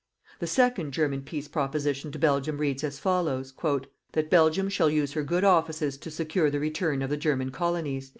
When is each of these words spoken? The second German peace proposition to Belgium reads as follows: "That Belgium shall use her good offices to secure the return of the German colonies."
The 0.39 0.47
second 0.47 0.93
German 0.93 1.21
peace 1.21 1.47
proposition 1.47 2.11
to 2.11 2.17
Belgium 2.17 2.57
reads 2.57 2.83
as 2.83 2.97
follows: 2.97 3.53
"That 4.13 4.31
Belgium 4.31 4.67
shall 4.67 4.89
use 4.89 5.13
her 5.13 5.21
good 5.21 5.43
offices 5.43 5.95
to 5.99 6.09
secure 6.09 6.49
the 6.49 6.59
return 6.59 7.03
of 7.03 7.11
the 7.11 7.17
German 7.17 7.51
colonies." 7.51 8.09